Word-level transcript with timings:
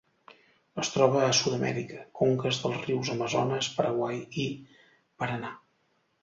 Es 0.83 0.87
troba 0.93 1.19
a 1.25 1.35
Sud-amèrica: 1.39 1.99
conques 2.21 2.61
dels 2.63 2.79
rius 2.87 3.11
Amazones, 3.17 3.69
Paraguai 3.77 4.19
i 4.47 4.47
Paranà. 4.79 5.55